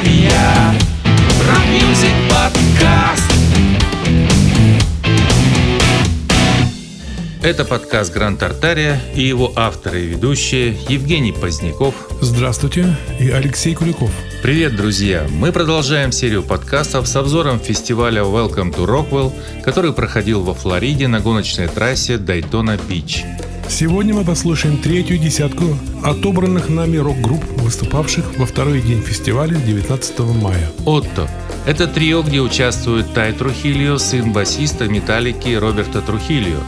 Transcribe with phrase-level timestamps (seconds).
[0.00, 0.74] Артария
[1.46, 3.32] rock music podcast
[7.42, 11.94] Это подкаст «Гранд Артария» и его авторы и ведущие Евгений Поздняков.
[12.22, 14.10] Здравствуйте, и Алексей Куликов.
[14.42, 15.26] Привет, друзья!
[15.28, 21.20] Мы продолжаем серию подкастов с обзором фестиваля Welcome to Rockville, который проходил во Флориде на
[21.20, 23.22] гоночной трассе Дайтона Бич.
[23.68, 25.64] Сегодня мы послушаем третью десятку
[26.02, 30.70] отобранных нами рок-групп, выступавших во второй день фестиваля 19 мая.
[30.86, 31.28] Отто–
[31.66, 36.60] это трио, где участвует Тай Трухильо, сын басиста Металлики Роберта Трухильо.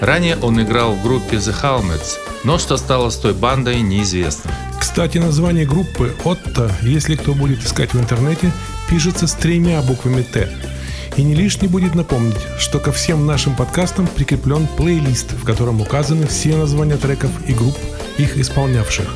[0.00, 2.16] Ранее он играл в группе The Helmets,
[2.48, 4.50] но что стало с той бандой, неизвестно.
[4.80, 8.54] Кстати, название группы «Отто», если кто будет искать в интернете,
[8.88, 10.48] пишется с тремя буквами «Т».
[11.18, 16.26] И не лишне будет напомнить, что ко всем нашим подкастам прикреплен плейлист, в котором указаны
[16.26, 17.76] все названия треков и групп,
[18.16, 19.06] их исполнявших.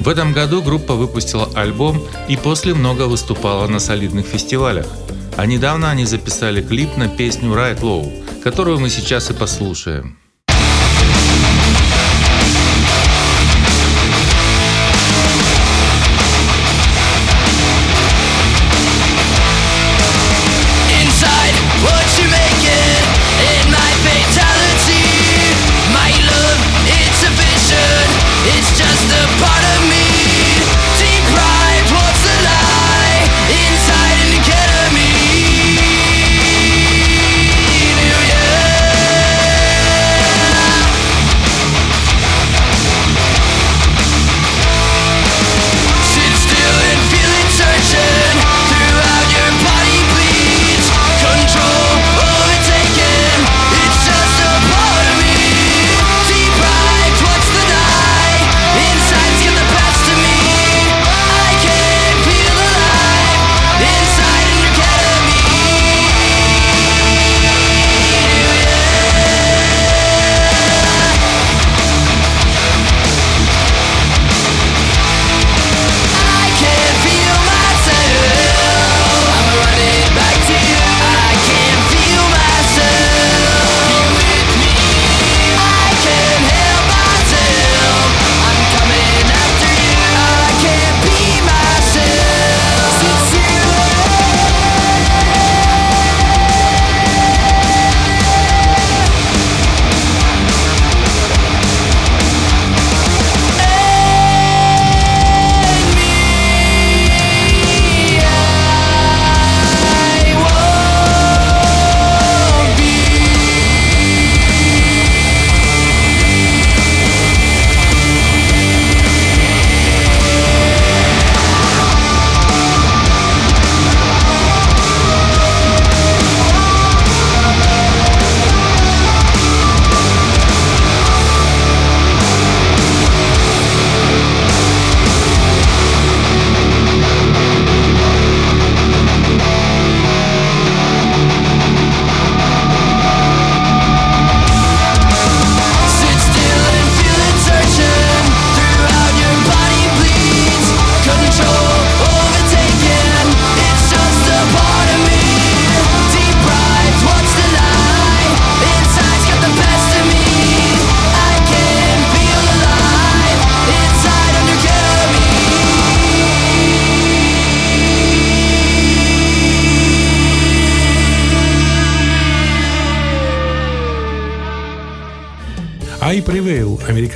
[0.00, 4.86] В этом году группа выпустила альбом и после много выступала на солидных фестивалях.
[5.38, 10.18] А недавно они записали клип на песню Right Low, которую мы сейчас и послушаем.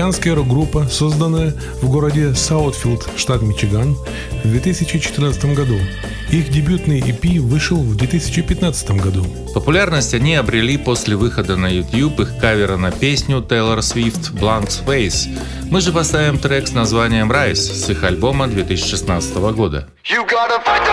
[0.07, 1.53] Американская рок-группа, созданная
[1.83, 3.97] в городе Саутфилд, штат Мичиган,
[4.45, 5.77] в 2014 году.
[6.31, 9.27] Их дебютный EP вышел в 2015 году.
[9.53, 15.27] Популярность они обрели после выхода на YouTube их кавера на песню Taylor Swift Blank Space.
[15.73, 19.89] Мы же поставим трек с названием Rise с их альбома 2016 года.
[20.05, 20.86] You gotta fight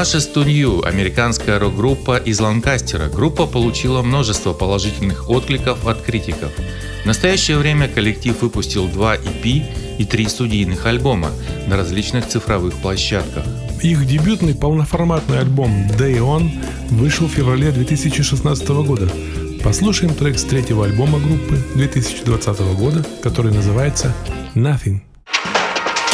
[0.00, 3.08] Ashes to New– американская рок-группа из Ланкастера.
[3.08, 6.50] Группа получила множество положительных откликов от критиков.
[7.02, 9.62] В настоящее время коллектив выпустил два EP
[9.98, 11.30] и три студийных альбома
[11.66, 13.44] на различных цифровых площадках.
[13.82, 16.48] Их дебютный полноформатный альбом Day On
[16.88, 19.06] вышел в феврале 2016 года.
[19.62, 24.14] Послушаем трек с третьего альбома группы 2020 года, который называется
[24.54, 25.02] Nothing.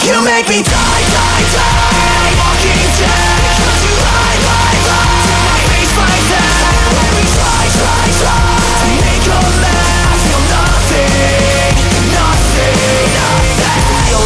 [0.03, 1.76] You make me die, die, die,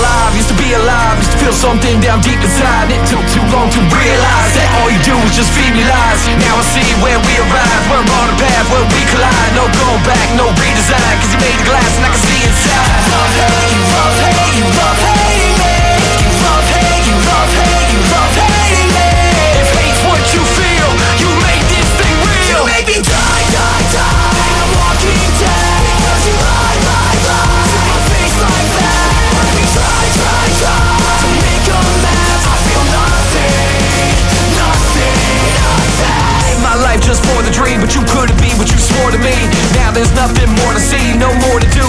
[0.01, 2.89] alive, used to be alive, used to feel something down deep inside.
[2.89, 6.21] It took too long to realize that all you do is just feed me lies.
[6.41, 9.53] Now I see where we arrived, we're on a path where we collide.
[9.53, 13.01] No going back, no redesign, cause you made the glass and I can see inside.
[13.13, 15.77] Love, hate, you love, hate, you love hating me.
[16.25, 19.11] You love, hate, you love, hate, you love hating me.
[19.61, 23.83] If hate's what you feel, you made this thing real You make me die, die,
[23.93, 24.49] die.
[24.65, 25.60] I'm walking dead
[37.11, 39.35] just for the dream, but you couldn't be what you swore to me.
[39.75, 41.83] Now there's nothing more to see, no more to do,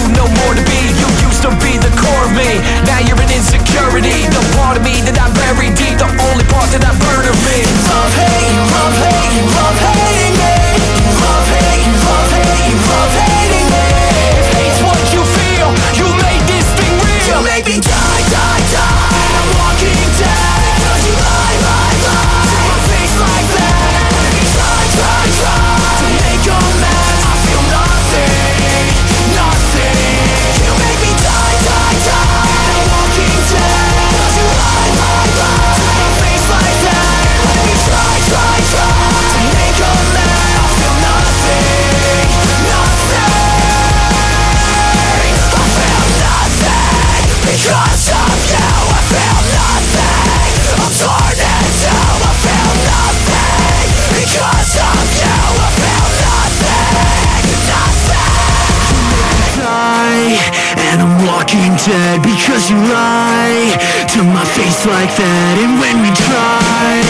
[64.92, 67.00] like that And when we try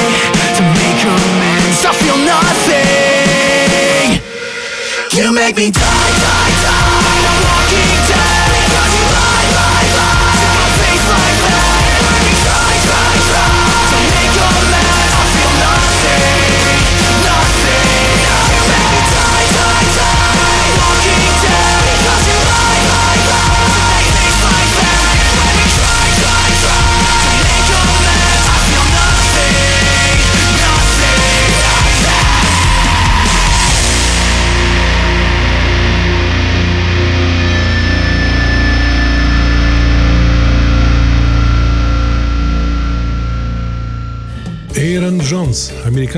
[0.57, 4.23] To make amends I feel nothing
[5.13, 6.32] You make me die, die.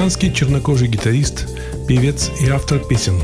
[0.05, 1.49] Американский чернокожий гитарист,
[1.89, 3.15] певец и автор песен.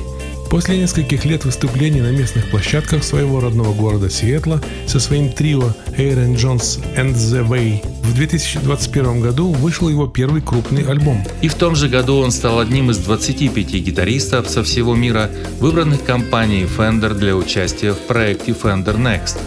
[0.49, 6.37] После нескольких лет выступлений на местных площадках своего родного города Сиэтла со своим трио Эйрон
[6.37, 11.23] Джонс and the Way в 2021 году вышел его первый крупный альбом.
[11.43, 16.03] И в том же году он стал одним из 25 гитаристов со всего мира, выбранных
[16.07, 19.39] компанией Fender для участия в проекте Fender Next.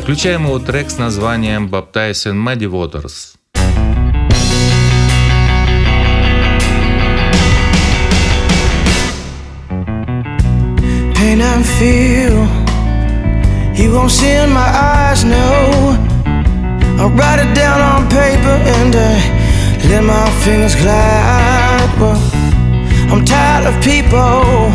[0.00, 3.35] Включаем его трек с названием Baptized in Muddy Waters.
[11.78, 12.46] Feel.
[13.74, 15.48] You won't see in my eyes, no.
[17.02, 19.16] I write it down on paper and I
[19.88, 21.90] let my fingers glide.
[22.00, 22.20] Well,
[23.10, 24.70] I'm tired of people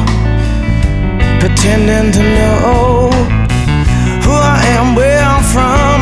[1.39, 3.10] pretending to know
[4.24, 6.00] who I am, where I'm from,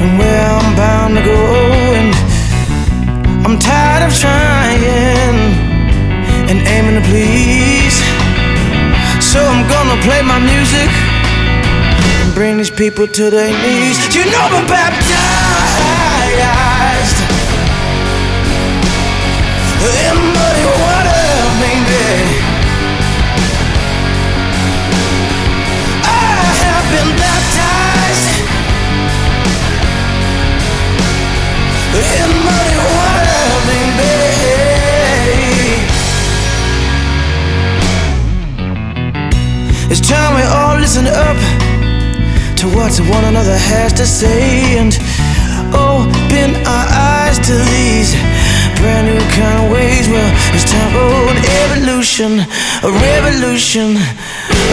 [0.00, 1.40] and where I'm bound to go.
[2.00, 2.12] And
[3.46, 4.82] I'm tired of trying
[6.50, 8.13] and aiming to please.
[9.34, 10.88] So I'm gonna play my music
[12.22, 14.14] and bring these people to their knees.
[14.14, 16.04] You know I'm baptized
[19.82, 20.53] in muddy
[42.84, 44.92] what one another has to say and
[45.72, 48.12] open our eyes to these
[48.76, 50.04] brand new kind of ways.
[50.06, 52.44] Well, it's time for an evolution,
[52.84, 53.96] a revolution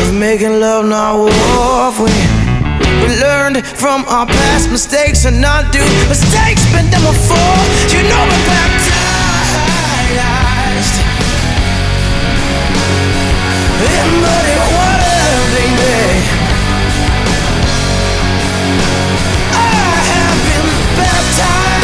[0.03, 2.03] of making love, not war.
[2.03, 2.11] We,
[2.99, 5.79] we learned from our past mistakes and not do
[6.11, 7.59] mistakes, been done before.
[7.95, 8.91] You know we're baptized
[13.87, 14.80] in muddy water,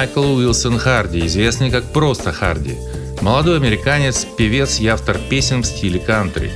[0.00, 2.74] Майкл Уилсон Харди, известный как просто Харди.
[3.20, 6.50] Молодой американец, певец и автор песен в стиле кантри.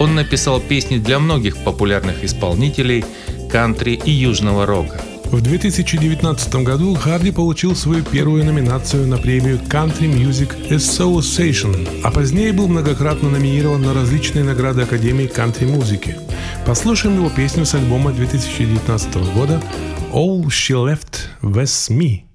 [0.00, 3.04] Он написал песни для многих популярных исполнителей
[3.52, 4.98] кантри и южного рока.
[5.26, 12.54] В 2019 году Харди получил свою первую номинацию на премию Country Music Association, а позднее
[12.54, 16.16] был многократно номинирован на различные награды Академии кантри-музыки.
[16.64, 19.60] Послушаем его песню с альбома 2019 года
[20.14, 22.25] All She Left Was Me.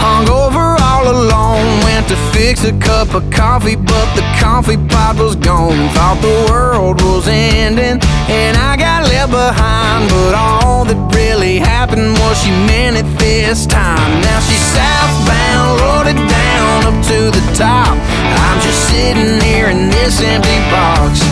[0.00, 1.84] Morning, hungover all alone.
[1.84, 5.88] Went to fix a cup of coffee, but the coffee pot was gone.
[5.90, 10.08] Thought the world was ending, and I got left behind.
[10.10, 14.20] But all that really happened was she meant it this time.
[14.22, 17.96] Now she's southbound, loaded down up to the top.
[17.96, 21.29] I'm just sitting here in this empty box.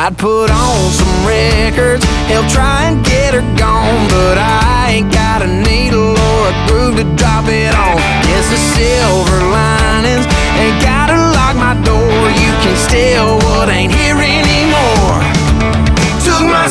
[0.00, 2.02] I'd put on some records,
[2.32, 4.08] help try and get her gone.
[4.08, 8.00] But I ain't got a needle or a groove to drop it on.
[8.24, 10.24] Guess the silver linings
[10.56, 12.16] ain't gotta lock my door.
[12.32, 15.20] You can steal what ain't here anymore.
[16.24, 16.64] Took my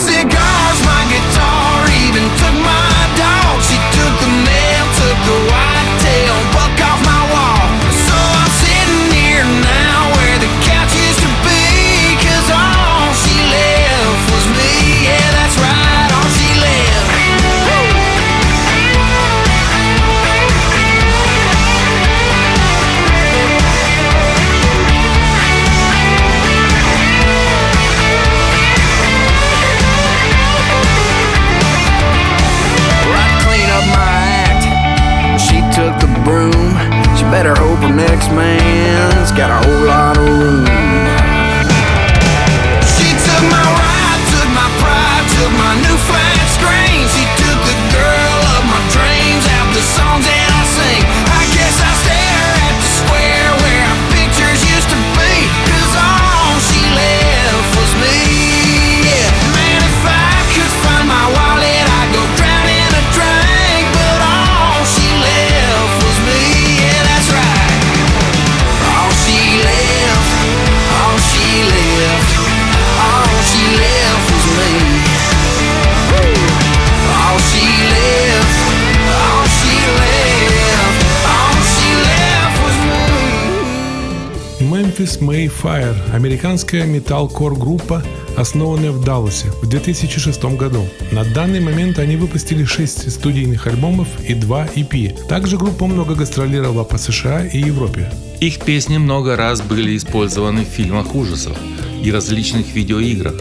[86.19, 88.03] американская металл-кор-группа,
[88.35, 90.85] основанная в Далласе в 2006 году.
[91.13, 95.27] На данный момент они выпустили 6 студийных альбомов и 2 EP.
[95.27, 98.11] Также группа много гастролировала по США и Европе.
[98.41, 101.57] Их песни много раз были использованы в фильмах ужасов
[102.03, 103.35] и различных видеоиграх.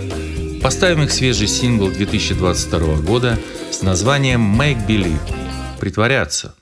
[0.62, 3.41] Поставим их свежий сингл 2022 года
[3.73, 5.19] с названием «Make Believe»–
[5.81, 6.55] «Притворяться».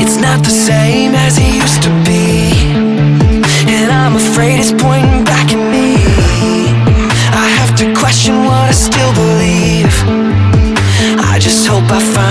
[0.00, 1.57] It's not the same as it
[11.98, 12.27] I find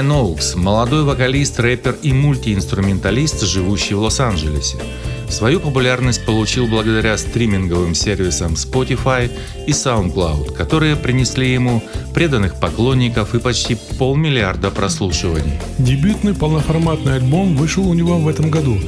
[0.00, 4.78] Райан Оукс– молодой вокалист, рэпер и мультиинструменталист, живущий в Лос-Анджелесе.
[5.28, 9.30] Свою популярность получил благодаря стриминговым сервисам Spotify
[9.66, 11.82] и SoundCloud, которые принесли ему
[12.14, 15.60] преданных поклонников и почти полмиллиарда прослушиваний.
[15.76, 18.78] Дебютный полноформатный альбом вышел у него в этом году.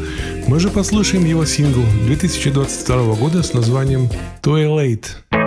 [0.47, 4.09] Мы же послушаем его сингл 2022 года с названием
[4.43, 5.42] «Too Late».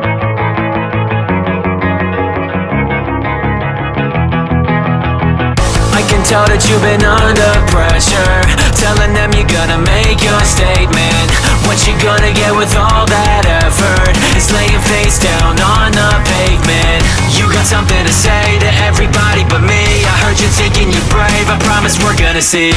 [6.26, 8.42] tell that you've been under pressure.
[8.74, 11.30] Telling them you're gonna make your statement.
[11.70, 17.02] What you gonna get with all that effort It's laying face down on the pavement.
[17.38, 20.06] You got something to say to everybody but me.
[20.06, 21.46] I heard you thinking you're brave.
[21.46, 22.74] I promise we're gonna see.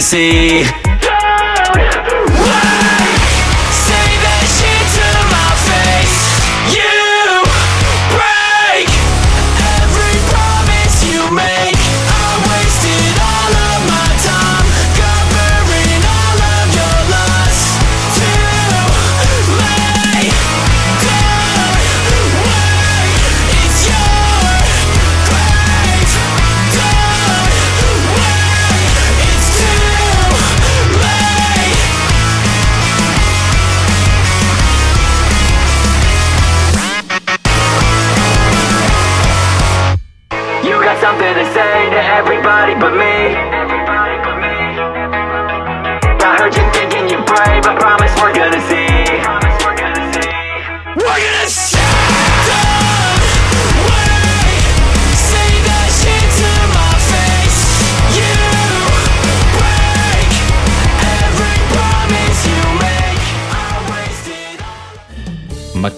[0.00, 0.89] See.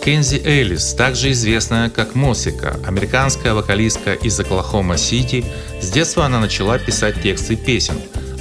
[0.03, 0.13] All.
[0.13, 5.45] Маккензи Элис, также известная как Мосика, американская вокалистка из Оклахома-Сити,
[5.81, 7.95] с детства она начала писать тексты песен,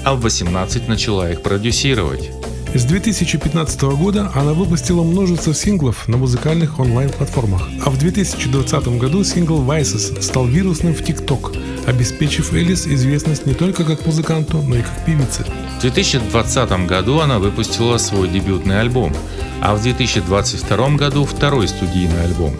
[0.04, 2.32] а в 18 начала их продюсировать.
[2.73, 9.62] С 2015 года она выпустила множество синглов на музыкальных онлайн-платформах, а в 2020 году сингл
[9.62, 15.05] Vices стал вирусным в TikTok, обеспечив Элис известность не только как музыканту, но и как
[15.05, 15.45] певице.
[15.79, 19.13] В 2020 году она выпустила свой дебютный альбом,
[19.62, 22.55] а в 2022 году второй студийный альбом.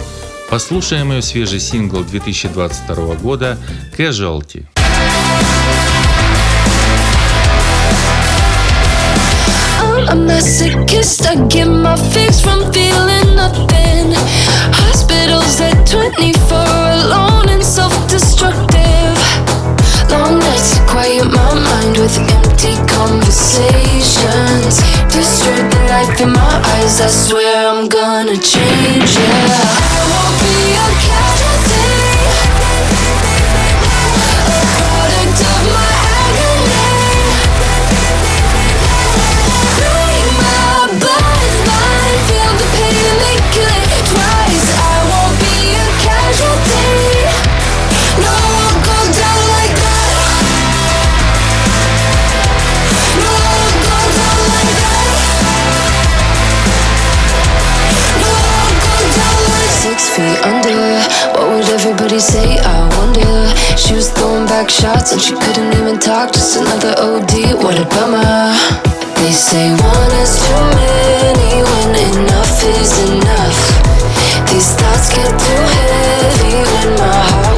[0.50, 3.58] Послушаем ее свежий сингл 2022 года
[3.97, 4.65] «Casualty».
[10.10, 11.26] A masochist.
[11.26, 14.14] I get my fix from feeling nothing.
[14.82, 19.18] Hospitals at 24 alone and self destructive.
[20.10, 24.82] Long nights to quiet my mind with empty conversations.
[25.14, 27.02] Destroy the life in my eyes.
[27.02, 29.12] I swear I'm gonna change.
[29.18, 31.40] Yeah, I won't be a casualty.
[62.63, 63.78] I wonder.
[63.78, 66.32] She was throwing back shots and she couldn't even talk.
[66.32, 67.56] Just another OD.
[67.63, 68.54] What a bummer.
[69.21, 73.62] They say one is too many when enough is enough.
[74.50, 77.51] These thoughts get too heavy when my heart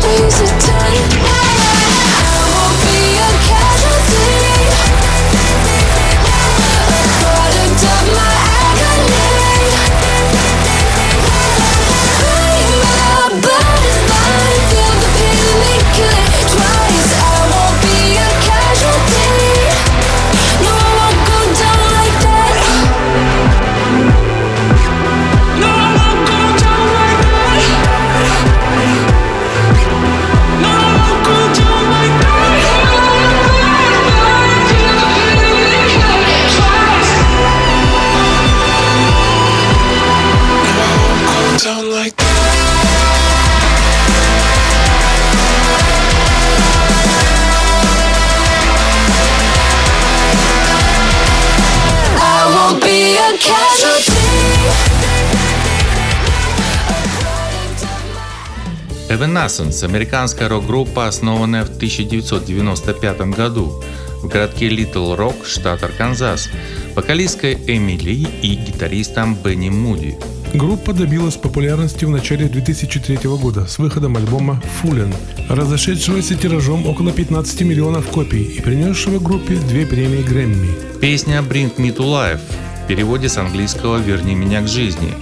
[59.13, 63.83] Evanescence– американская рок-группа, основанная в 1995 году
[64.23, 66.49] в городке Литл Рок, штат Арканзас,
[66.95, 70.17] вокалисткой Эми Ли и гитаристом Бенни Муди.
[70.55, 75.13] Группа добилась популярности в начале 2003 года с выходом альбома «Фулен»,
[75.47, 80.69] разошедшегося тиражом около 15 миллионов копий и принесшего группе две премии Грэмми.
[81.01, 82.41] Песня «Bring Me to Life»
[82.83, 85.13] в переводе с английского «Верни меня к жизни».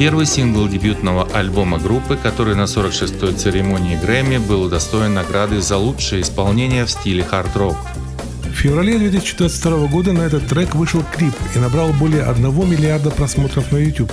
[0.00, 6.22] Первый сингл дебютного альбома группы, который на 46-й церемонии Грэмми был удостоен награды за лучшее
[6.22, 7.76] исполнение в стиле хард-рок.
[8.44, 13.72] В феврале 2022 года на этот трек вышел клип и набрал более 1 миллиарда просмотров
[13.72, 14.10] на YouTube.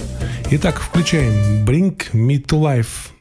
[0.52, 3.17] Итак, включаем «Bring Me to Life».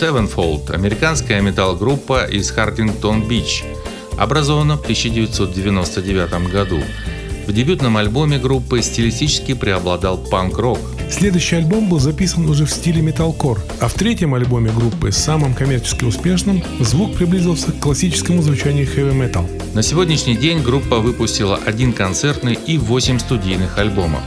[0.00, 3.64] Sevenfold– американская метал-группа из Хартингтон-Бич,
[4.16, 6.80] образована в 1999 году.
[7.46, 10.78] В дебютном альбоме группы стилистически преобладал панк-рок.
[11.10, 16.04] Следующий альбом был записан уже в стиле металкор, а в третьем альбоме группы, самым коммерчески
[16.04, 19.46] успешным, звук приблизился к классическому звучанию metal.
[19.74, 24.22] На сегодняшний день группа выпустила один концертный и 8 студийных альбомов.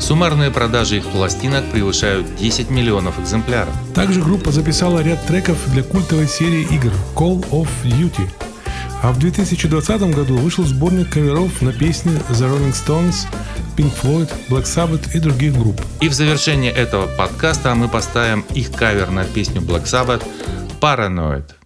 [0.00, 3.74] Суммарные продажи их пластинок превышают 10 миллионов экземпляров.
[3.94, 8.28] Также группа записала ряд треков для культовой серии игр Call of Duty.
[9.02, 13.26] А в 2020 году вышел сборник каверов на песни The Rolling Stones,
[13.76, 15.80] Pink Floyd, Black Sabbath и других групп.
[16.00, 20.22] И в завершение этого подкаста мы поставим их кавер на песню Black Sabbath
[20.80, 21.63] «Paranoid».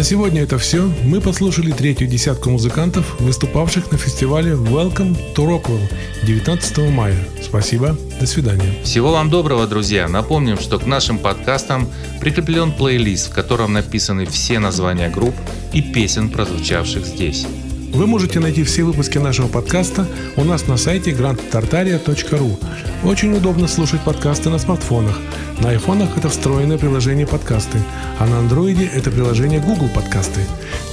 [0.00, 0.90] На сегодня это все.
[1.04, 7.18] Мы послушали третью десятку музыкантов, выступавших на фестивале Welcome to Rockwell 19 мая.
[7.42, 8.72] Спасибо, до свидания.
[8.82, 10.08] Всего вам доброго, друзья!
[10.08, 11.86] Напомним, что к нашим подкастам
[12.18, 15.34] прикреплен плейлист, в котором написаны все названия групп
[15.74, 17.46] и песен, прозвучавших здесь.
[17.92, 22.58] Вы можете найти все выпуски нашего подкаста у нас на сайте grandtartaria.ru.
[23.04, 25.18] Очень удобно слушать подкасты на смартфонах.
[25.58, 27.78] На айфонах это встроенное приложение подкасты,
[28.18, 30.40] а на андроиде это приложение Google подкасты.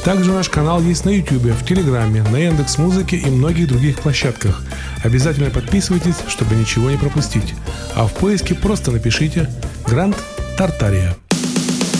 [0.03, 4.63] Также наш канал есть на YouTube, в Телеграме, на Яндекс Музыке и многих других площадках.
[5.03, 7.53] Обязательно подписывайтесь, чтобы ничего не пропустить.
[7.95, 9.49] А в поиске просто напишите
[9.86, 10.17] «Гранд
[10.57, 11.15] Тартария».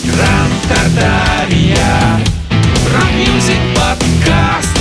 [0.04, 2.20] Гранд Тартария.
[2.94, 4.77] Рок-мюзик подкаст.